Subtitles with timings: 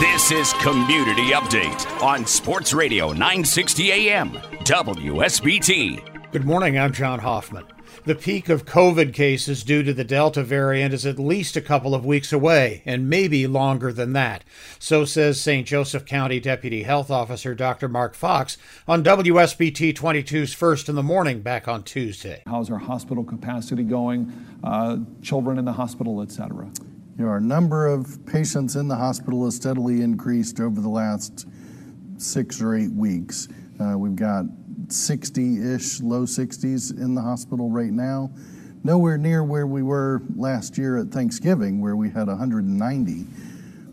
[0.00, 6.32] This is Community Update on Sports Radio 960 AM, WSBT.
[6.32, 7.66] Good morning, I'm John Hoffman.
[8.06, 11.94] The peak of COVID cases due to the Delta variant is at least a couple
[11.94, 14.42] of weeks away, and maybe longer than that.
[14.78, 15.66] So says St.
[15.66, 17.86] Joseph County Deputy Health Officer Dr.
[17.86, 18.56] Mark Fox
[18.88, 22.42] on WSBT 22's First in the Morning back on Tuesday.
[22.46, 24.32] How's our hospital capacity going?
[24.64, 26.70] Uh, children in the hospital, etc.
[27.20, 31.46] You know, our number of patients in the hospital has steadily increased over the last
[32.16, 33.46] six or eight weeks.
[33.78, 34.46] Uh, we've got
[34.88, 38.30] 60 ish, low 60s in the hospital right now.
[38.84, 43.26] Nowhere near where we were last year at Thanksgiving, where we had 190.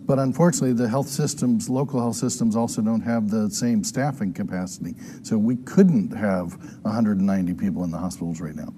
[0.06, 4.96] But unfortunately, the health systems, local health systems, also don't have the same staffing capacity.
[5.24, 8.74] So we couldn't have 190 people in the hospitals right now.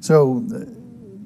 [0.00, 0.60] So uh,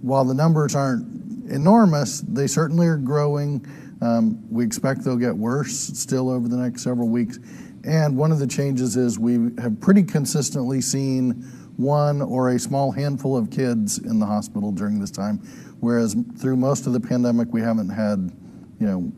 [0.02, 2.20] while the numbers aren't enormous.
[2.20, 3.66] They certainly are growing.
[4.00, 7.38] Um, we expect they'll get worse still over the next several weeks.
[7.84, 11.32] And one of the changes is we have pretty consistently seen
[11.76, 15.38] one or a small handful of kids in the hospital during this time,
[15.80, 18.30] whereas through most of the pandemic, we haven't had
[18.80, 19.12] you know,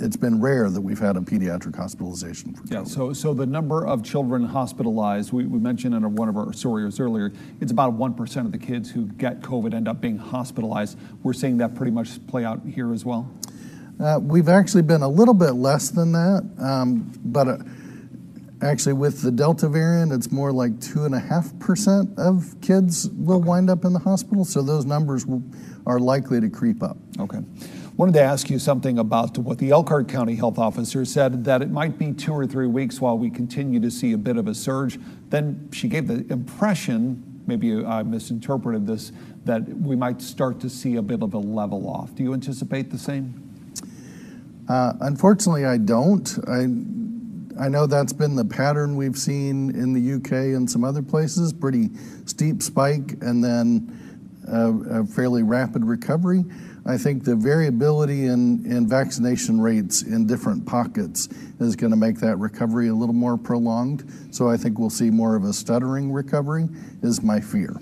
[0.00, 2.72] it's been rare that we've had a pediatric hospitalization for COVID.
[2.72, 6.52] Yeah, so, so the number of children hospitalized, we, we mentioned in one of our
[6.52, 10.98] stories earlier, it's about 1% of the kids who get COVID end up being hospitalized.
[11.22, 13.30] We're seeing that pretty much play out here as well?
[14.00, 17.58] Uh, we've actually been a little bit less than that, um, but uh,
[18.60, 23.48] actually with the Delta variant, it's more like 2.5% of kids will okay.
[23.48, 25.42] wind up in the hospital, so those numbers will,
[25.86, 26.96] are likely to creep up.
[27.20, 27.38] Okay
[27.96, 31.70] wanted to ask you something about what the Elkhart County health officer said that it
[31.70, 34.54] might be two or three weeks while we continue to see a bit of a
[34.54, 34.98] surge.
[35.30, 39.12] Then she gave the impression, maybe I misinterpreted this,
[39.46, 42.14] that we might start to see a bit of a level off.
[42.14, 43.42] Do you anticipate the same?
[44.68, 46.38] Uh, unfortunately, I don't.
[46.46, 46.66] I
[47.58, 51.54] I know that's been the pattern we've seen in the UK and some other places.
[51.54, 51.88] Pretty
[52.26, 56.44] steep spike and then a, a fairly rapid recovery.
[56.86, 62.20] I think the variability in, in vaccination rates in different pockets is going to make
[62.20, 64.08] that recovery a little more prolonged.
[64.30, 66.68] So I think we'll see more of a stuttering recovery,
[67.02, 67.74] is my fear.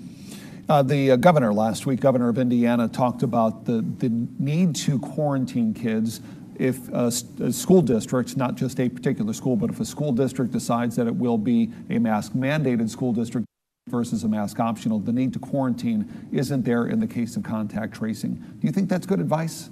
[0.67, 4.97] Uh, the uh, governor last week, governor of Indiana, talked about the, the need to
[4.97, 6.21] quarantine kids
[6.55, 7.11] if a,
[7.41, 11.05] a, school district, not just a particular school, but if a school district decides that
[11.05, 13.45] it will be a mask mandated school district,
[13.87, 17.93] versus a mask optional, the need to quarantine isn't there in the case of contact
[17.93, 18.33] tracing.
[18.33, 19.69] Do you think that's good advice?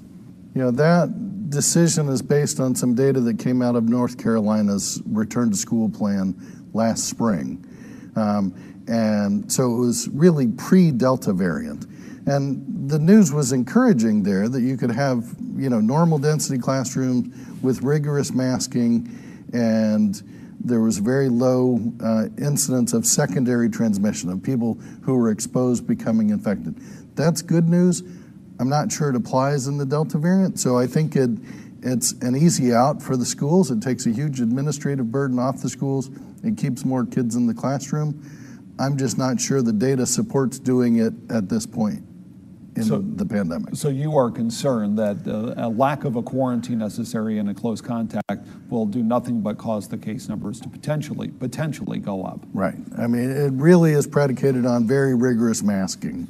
[0.53, 5.01] You know, that decision is based on some data that came out of North Carolina's
[5.07, 6.35] return to school plan
[6.73, 7.65] last spring.
[8.15, 8.53] Um,
[8.87, 11.87] and so it was really pre Delta variant.
[12.27, 15.25] And the news was encouraging there that you could have,
[15.55, 19.09] you know, normal density classrooms with rigorous masking
[19.53, 20.21] and
[20.63, 26.29] there was very low uh, incidence of secondary transmission of people who were exposed becoming
[26.29, 26.75] infected.
[27.15, 28.01] That's good news.
[28.59, 31.31] I'm not sure it applies in the Delta variant, so I think it,
[31.81, 33.71] it's an easy out for the schools.
[33.71, 36.09] It takes a huge administrative burden off the schools.
[36.43, 38.21] It keeps more kids in the classroom.
[38.79, 42.03] I'm just not sure the data supports doing it at this point
[42.75, 43.75] in so, the pandemic.
[43.75, 47.81] So you are concerned that uh, a lack of a quarantine necessary in a close
[47.81, 52.39] contact will do nothing but cause the case numbers to potentially potentially go up.
[52.53, 52.75] Right.
[52.97, 56.27] I mean, it really is predicated on very rigorous masking.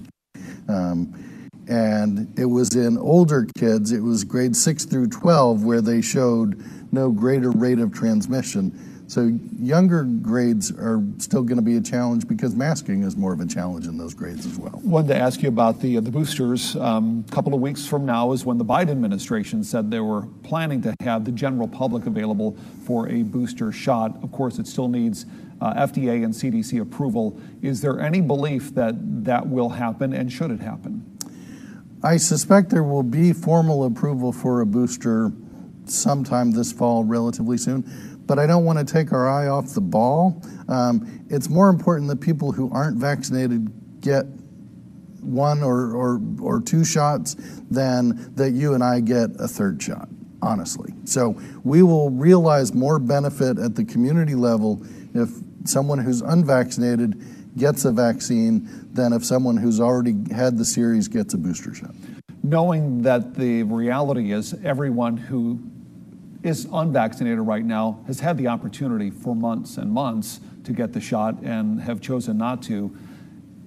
[0.68, 6.02] Um, and it was in older kids, it was grade 6 through 12 where they
[6.02, 6.62] showed
[6.92, 12.28] no greater rate of transmission so younger grades are still going to be a challenge
[12.28, 14.80] because masking is more of a challenge in those grades as well.
[14.84, 16.76] Wanted to ask you about the uh, the boosters.
[16.76, 20.24] A um, couple of weeks from now is when the Biden administration said they were
[20.44, 24.24] planning to have the general public available for a booster shot.
[24.24, 25.26] Of course, it still needs
[25.60, 27.40] uh, FDA and CDC approval.
[27.62, 28.96] Is there any belief that
[29.26, 31.10] that will happen, and should it happen?
[32.02, 35.32] I suspect there will be formal approval for a booster
[35.86, 39.82] sometime this fall, relatively soon but I don't want to take our eye off the
[39.82, 40.42] ball.
[40.68, 44.26] Um, it's more important that people who aren't vaccinated get
[45.22, 47.36] one or, or, or two shots
[47.72, 50.10] than that you and I get a third shot,
[50.42, 50.94] honestly.
[51.06, 55.30] So we will realize more benefit at the community level if
[55.66, 57.22] someone who's unvaccinated
[57.58, 61.96] gets a vaccine than if someone who's already had the series gets a booster shot.
[62.42, 65.60] Knowing that the reality is everyone who
[66.44, 71.02] is unvaccinated right now has had the opportunity for months and months to get the
[71.02, 72.96] shot and have chosen not to.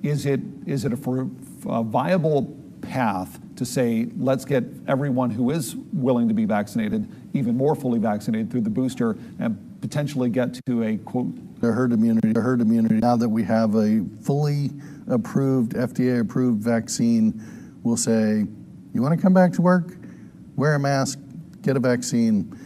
[0.03, 1.29] Is it, is it a,
[1.69, 7.57] a viable path to say, let's get everyone who is willing to be vaccinated even
[7.57, 12.33] more fully vaccinated through the booster and potentially get to a quote the herd immunity
[12.33, 12.97] the herd immunity.
[12.97, 14.71] Now that we have a fully
[15.09, 17.43] approved FDA approved vaccine
[17.83, 18.47] we'll say
[18.95, 19.97] you want to come back to work?
[20.57, 21.19] Wear a mask
[21.67, 22.57] get a vaccine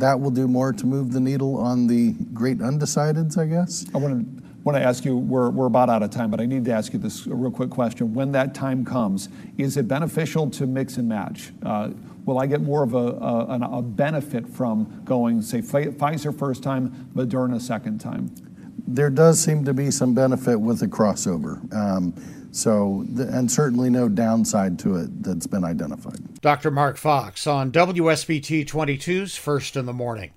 [0.00, 3.86] that will do more to move the needle on the great undecideds, I guess.
[3.94, 6.44] I want to want to ask you, we're, we're about out of time, but I
[6.44, 8.12] need to ask you this real quick question.
[8.12, 11.50] When that time comes, is it beneficial to mix and match?
[11.64, 11.90] Uh,
[12.26, 17.10] will I get more of a, a, a, benefit from going, say, Pfizer first time,
[17.14, 18.34] Moderna second time?
[18.86, 21.72] There does seem to be some benefit with the crossover.
[21.74, 22.12] Um,
[22.52, 26.40] so, and certainly no downside to it that's been identified.
[26.40, 26.70] Dr.
[26.70, 30.32] Mark Fox on WSBT 22's First in the Morning.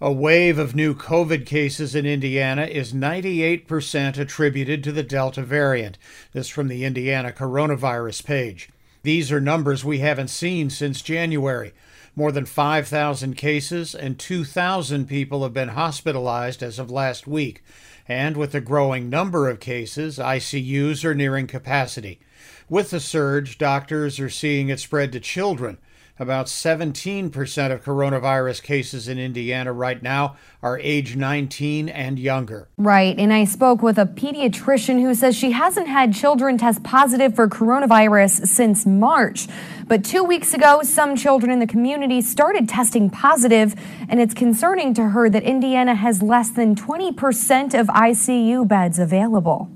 [0.00, 5.96] A wave of new COVID cases in Indiana is 98% attributed to the Delta variant.
[6.32, 8.68] This from the Indiana coronavirus page.
[9.02, 11.72] These are numbers we haven't seen since January.
[12.16, 17.64] More than 5,000 cases and 2,000 people have been hospitalized as of last week.
[18.06, 22.20] And with the growing number of cases, ICUs are nearing capacity.
[22.68, 25.78] With the surge, doctors are seeing it spread to children.
[26.16, 32.68] About 17% of coronavirus cases in Indiana right now are age 19 and younger.
[32.78, 33.18] Right.
[33.18, 37.48] And I spoke with a pediatrician who says she hasn't had children test positive for
[37.48, 39.48] coronavirus since March.
[39.88, 43.74] But two weeks ago, some children in the community started testing positive,
[44.08, 49.68] and it's concerning to her that Indiana has less than 20% of ICU beds available.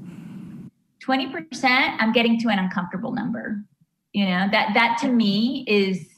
[1.04, 3.60] 20%, I'm getting to an uncomfortable number.
[4.12, 6.08] You know, that that to me is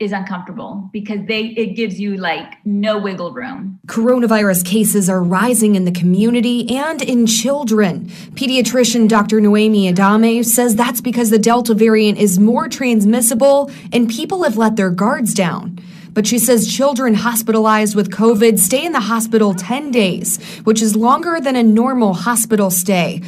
[0.00, 3.80] is uncomfortable because they it gives you like no wiggle room.
[3.88, 8.06] Coronavirus cases are rising in the community and in children.
[8.34, 9.40] Pediatrician Dr.
[9.40, 14.76] Noemi Adame says that's because the Delta variant is more transmissible and people have let
[14.76, 15.80] their guards down.
[16.12, 20.94] But she says children hospitalized with COVID stay in the hospital 10 days, which is
[20.94, 23.20] longer than a normal hospital stay.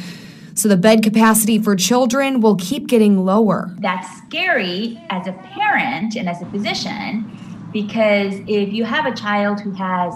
[0.53, 3.73] So the bed capacity for children will keep getting lower.
[3.79, 7.37] That's scary as a parent and as a physician
[7.71, 10.13] because if you have a child who has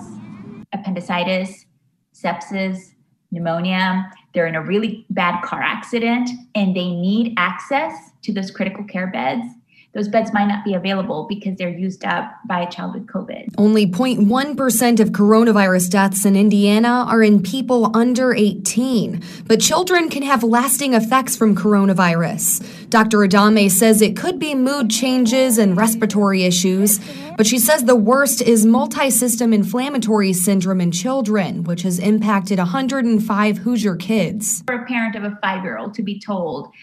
[0.74, 1.66] appendicitis,
[2.14, 2.94] sepsis,
[3.32, 7.94] pneumonia, they're in a really bad car accident and they need access
[8.24, 9.46] to those critical care beds,
[9.96, 13.56] those beds might not be available because they're used up by a child with COVID.
[13.58, 20.22] Only 0.1% of coronavirus deaths in Indiana are in people under 18, but children can
[20.22, 22.90] have lasting effects from coronavirus.
[22.90, 23.20] Dr.
[23.20, 27.00] Adame says it could be mood changes and respiratory issues,
[27.38, 33.58] but she says the worst is multi-system inflammatory syndrome in children, which has impacted 105
[33.60, 34.62] Hoosier kids.
[34.66, 36.74] For a parent of a five-year-old to be told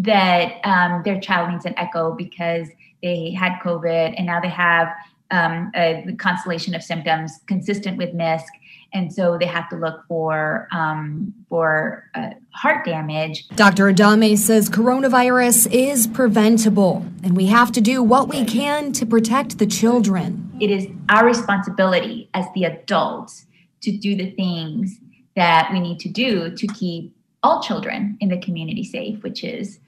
[0.00, 2.68] that um, their child needs an echo because
[3.02, 4.88] they had COVID and now they have
[5.30, 8.46] um, a constellation of symptoms consistent with MISC,
[8.92, 13.48] and so they have to look for um, for uh, heart damage.
[13.50, 13.92] Dr.
[13.92, 19.58] Adame says coronavirus is preventable, and we have to do what we can to protect
[19.58, 20.50] the children.
[20.60, 23.46] It is our responsibility as the adults
[23.82, 24.98] to do the things
[25.36, 29.78] that we need to do to keep all children in the community safe, which is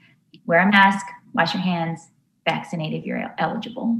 [0.45, 2.09] wear a mask, wash your hands,
[2.45, 3.99] vaccinate if you're eligible.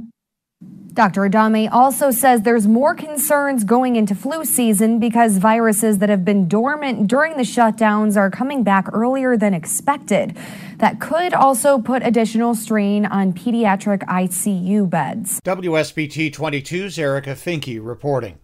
[0.92, 1.22] Dr.
[1.22, 6.46] Adame also says there's more concerns going into flu season because viruses that have been
[6.46, 10.36] dormant during the shutdowns are coming back earlier than expected.
[10.78, 15.40] That could also put additional strain on pediatric ICU beds.
[15.40, 18.38] WSBT 22's Erica Finke reporting.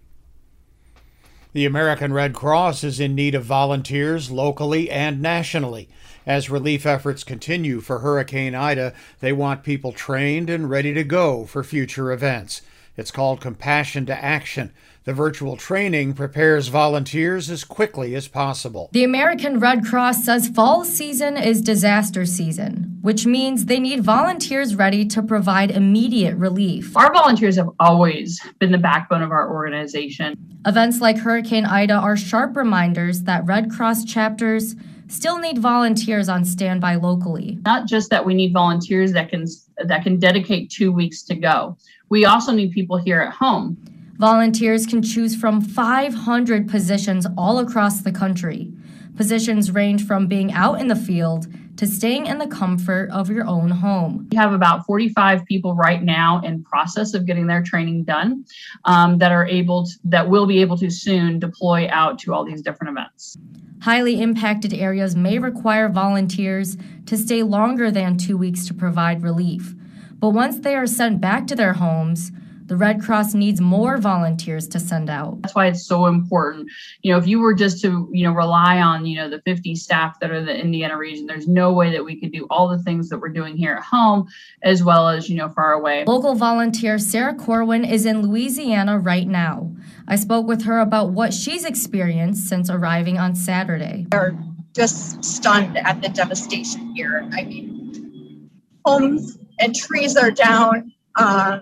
[1.53, 5.89] The American Red Cross is in need of volunteers locally and nationally.
[6.27, 11.47] As relief efforts continue for Hurricane Ida, they want people trained and ready to go
[11.47, 12.63] for future events.
[12.97, 14.73] It's called Compassion to Action.
[15.05, 18.91] The virtual training prepares volunteers as quickly as possible.
[18.93, 24.77] The American Red Cross says fall season is disaster season, which means they need volunteers
[24.77, 26.95] ready to provide immediate relief.
[26.95, 30.37] Our volunteers have always been the backbone of our organization.
[30.67, 34.77] Events like Hurricane Ida are sharp reminders that Red Cross chapters
[35.11, 37.59] still need volunteers on standby locally.
[37.65, 39.47] Not just that we need volunteers that can
[39.85, 41.77] that can dedicate 2 weeks to go.
[42.09, 43.77] We also need people here at home.
[44.19, 48.71] Volunteers can choose from 500 positions all across the country.
[49.17, 53.47] Positions range from being out in the field to staying in the comfort of your
[53.47, 54.29] own home.
[54.31, 58.45] We have about 45 people right now in process of getting their training done
[58.85, 62.45] um, that are able to, that will be able to soon deploy out to all
[62.45, 63.39] these different events.
[63.83, 69.75] Highly impacted areas may require volunteers to stay longer than two weeks to provide relief.
[70.19, 72.31] But once they are sent back to their homes,
[72.71, 75.43] the Red Cross needs more volunteers to send out.
[75.43, 76.71] That's why it's so important.
[77.03, 79.75] You know, if you were just to, you know, rely on, you know, the 50
[79.75, 82.69] staff that are in the Indiana region, there's no way that we could do all
[82.69, 84.29] the things that we're doing here at home
[84.63, 86.05] as well as, you know, far away.
[86.05, 89.75] Local volunteer Sarah Corwin is in Louisiana right now.
[90.07, 94.07] I spoke with her about what she's experienced since arriving on Saturday.
[94.13, 94.39] Are
[94.77, 97.29] just stunned at the devastation here.
[97.33, 98.49] I mean,
[98.85, 100.93] homes and trees are down.
[101.17, 101.59] Uh,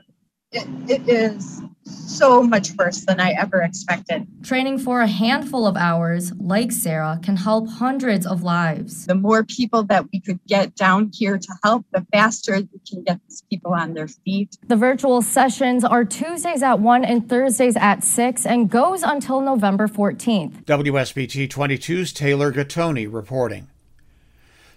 [0.52, 4.26] it, it is so much worse than I ever expected.
[4.42, 9.06] Training for a handful of hours, like Sarah, can help hundreds of lives.
[9.06, 13.04] The more people that we could get down here to help, the faster we can
[13.04, 14.56] get these people on their feet.
[14.66, 19.86] The virtual sessions are Tuesdays at 1 and Thursdays at 6 and goes until November
[19.86, 20.64] 14th.
[20.64, 23.68] WSBT 22's Taylor Gattoni reporting.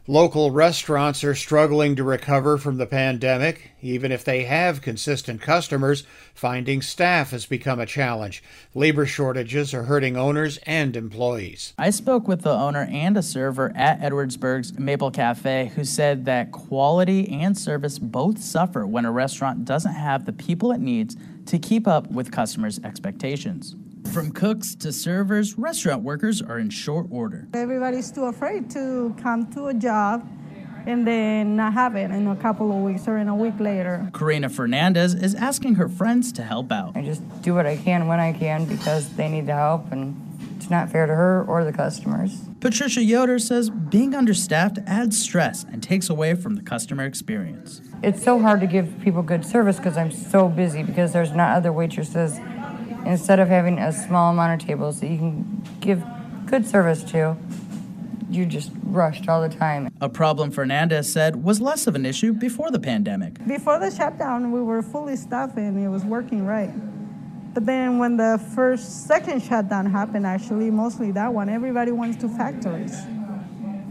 [0.07, 3.69] Local restaurants are struggling to recover from the pandemic.
[3.83, 8.43] Even if they have consistent customers, finding staff has become a challenge.
[8.73, 11.73] Labor shortages are hurting owners and employees.
[11.77, 16.51] I spoke with the owner and a server at Edwardsburg's Maple Cafe who said that
[16.51, 21.15] quality and service both suffer when a restaurant doesn't have the people it needs
[21.45, 23.75] to keep up with customers' expectations.
[24.09, 27.47] From cooks to servers, restaurant workers are in short order.
[27.53, 30.27] Everybody's too afraid to come to a job
[30.85, 34.09] and then not have it in a couple of weeks or in a week later.
[34.13, 36.97] Karina Fernandez is asking her friends to help out.
[36.97, 40.19] I just do what I can when I can because they need the help and
[40.57, 42.37] it's not fair to her or the customers.
[42.59, 47.81] Patricia Yoder says being understaffed adds stress and takes away from the customer experience.
[48.03, 51.55] It's so hard to give people good service because I'm so busy because there's not
[51.55, 52.39] other waitresses
[53.05, 56.03] instead of having a small amount of tables that you can give
[56.45, 57.37] good service to,
[58.29, 59.89] you just rushed all the time.
[59.99, 63.45] A problem Fernandez said was less of an issue before the pandemic.
[63.45, 66.71] Before the shutdown, we were fully staffed and it was working right.
[67.53, 72.29] But then when the first, second shutdown happened, actually, mostly that one, everybody went to
[72.29, 72.97] factories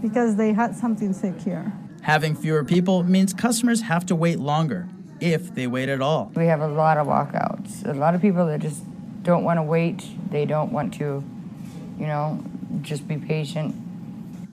[0.01, 1.71] because they had something sick here.
[2.01, 4.89] Having fewer people means customers have to wait longer,
[5.21, 6.33] if they wait at all.
[6.35, 7.87] We have a lot of walkouts.
[7.87, 8.83] A lot of people that just
[9.23, 10.05] don't want to wait.
[10.31, 11.25] They don't want to,
[11.99, 12.43] you know,
[12.83, 13.75] just be patient.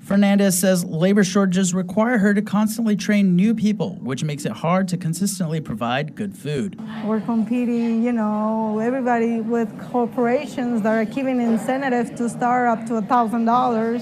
[0.08, 4.88] Fernandez says labor shortages require her to constantly train new people, which makes it hard
[4.88, 6.80] to consistently provide good food.
[7.04, 12.96] We're competing, you know, everybody with corporations that are giving incentives to start up to
[12.96, 14.02] a thousand dollars.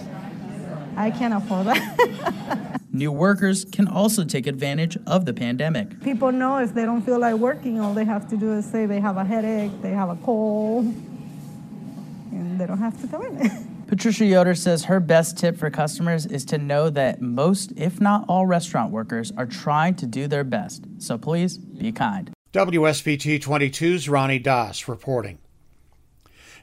[0.95, 2.81] I can't afford that.
[2.95, 6.01] New workers can also take advantage of the pandemic.
[6.01, 8.85] People know if they don't feel like working, all they have to do is say
[8.85, 10.85] they have a headache, they have a cold,
[12.31, 13.83] and they don't have to come in.
[13.87, 18.23] Patricia Yoder says her best tip for customers is to know that most, if not
[18.29, 20.85] all, restaurant workers are trying to do their best.
[20.97, 22.31] So please be kind.
[22.53, 25.37] WSBT 22's Ronnie Das reporting.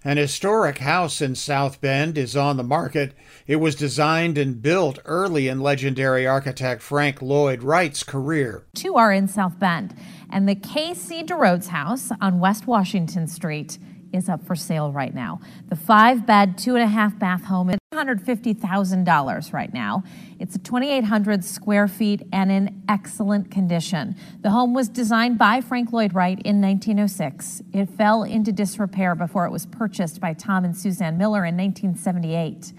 [0.05, 3.15] An historic house in South Bend is on the market.
[3.47, 8.65] It was designed and built early in legendary architect Frank Lloyd Wright's career.
[8.75, 9.95] Two are in South Bend,
[10.29, 11.23] and the K.C.
[11.23, 13.79] DeRhodes house on West Washington Street
[14.13, 15.41] is up for sale right now.
[15.69, 20.03] The five bed, two and a half bath home is $150,000 right now.
[20.39, 24.17] It's 2,800 square feet and in excellent condition.
[24.41, 27.63] The home was designed by Frank Lloyd Wright in 1906.
[27.73, 32.73] It fell into disrepair before it was purchased by Tom and Suzanne Miller in 1978.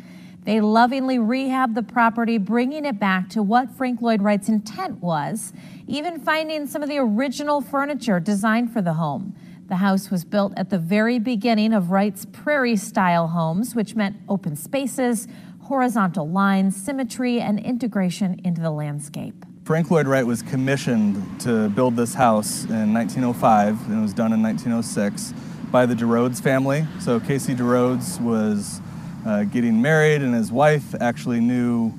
[0.45, 5.53] They lovingly rehabbed the property, bringing it back to what Frank Lloyd Wright's intent was,
[5.87, 9.35] even finding some of the original furniture designed for the home.
[9.73, 14.17] The house was built at the very beginning of Wright's prairie style homes, which meant
[14.29, 15.27] open spaces,
[15.63, 19.33] horizontal lines, symmetry, and integration into the landscape.
[19.65, 24.31] Frank Lloyd Wright was commissioned to build this house in 1905 and it was done
[24.31, 25.33] in 1906
[25.71, 26.85] by the DeRhodes family.
[26.99, 28.79] So Casey DeRhodes was
[29.25, 31.91] uh, getting married, and his wife actually knew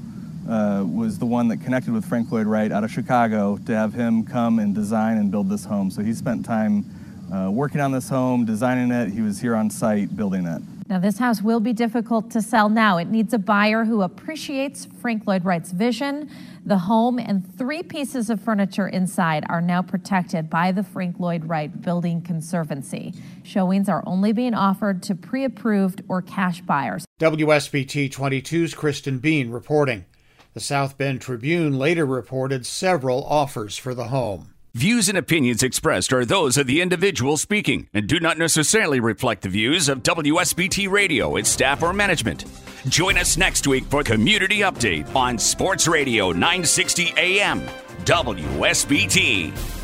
[0.48, 3.94] uh, was the one that connected with Frank Lloyd Wright out of Chicago to have
[3.94, 5.90] him come and design and build this home.
[5.90, 6.84] So he spent time
[7.32, 9.10] uh, working on this home, designing it.
[9.10, 10.62] He was here on site building it.
[10.86, 12.98] Now, this house will be difficult to sell now.
[12.98, 16.30] It needs a buyer who appreciates Frank Lloyd Wright's vision.
[16.66, 21.46] The home and three pieces of furniture inside are now protected by the Frank Lloyd
[21.46, 23.14] Wright Building Conservancy.
[23.42, 27.06] Showings are only being offered to pre approved or cash buyers.
[27.18, 30.04] WSBT 22's Kristen Bean reporting.
[30.52, 34.53] The South Bend Tribune later reported several offers for the home.
[34.76, 39.42] Views and opinions expressed are those of the individual speaking and do not necessarily reflect
[39.42, 42.44] the views of WSBT Radio, its staff, or management.
[42.88, 47.60] Join us next week for Community Update on Sports Radio 960 AM,
[48.04, 49.83] WSBT.